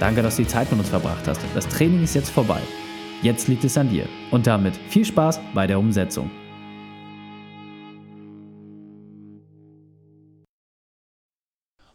Danke, 0.00 0.22
dass 0.22 0.36
du 0.36 0.42
die 0.42 0.48
Zeit 0.48 0.70
mit 0.70 0.80
uns 0.80 0.88
verbracht 0.88 1.26
hast. 1.26 1.40
Das 1.54 1.66
Training 1.68 2.04
ist 2.04 2.14
jetzt 2.14 2.30
vorbei. 2.30 2.60
Jetzt 3.22 3.48
liegt 3.48 3.64
es 3.64 3.76
an 3.76 3.90
dir. 3.90 4.04
Und 4.30 4.46
damit 4.46 4.74
viel 4.88 5.04
Spaß 5.04 5.40
bei 5.54 5.66
der 5.66 5.78
Umsetzung. 5.78 6.30